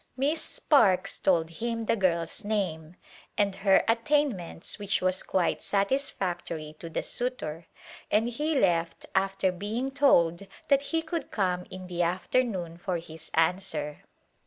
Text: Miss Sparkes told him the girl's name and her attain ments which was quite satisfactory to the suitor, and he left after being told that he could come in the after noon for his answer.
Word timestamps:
Miss 0.17 0.41
Sparkes 0.41 1.19
told 1.19 1.51
him 1.51 1.83
the 1.83 1.95
girl's 1.95 2.43
name 2.43 2.95
and 3.37 3.57
her 3.57 3.83
attain 3.87 4.35
ments 4.35 4.79
which 4.79 4.99
was 4.99 5.21
quite 5.21 5.61
satisfactory 5.61 6.75
to 6.79 6.89
the 6.89 7.03
suitor, 7.03 7.67
and 8.09 8.27
he 8.27 8.55
left 8.55 9.05
after 9.13 9.51
being 9.51 9.91
told 9.91 10.47
that 10.69 10.81
he 10.89 11.03
could 11.03 11.29
come 11.29 11.67
in 11.69 11.85
the 11.85 12.01
after 12.01 12.41
noon 12.43 12.79
for 12.79 12.97
his 12.97 13.29
answer. 13.35 13.99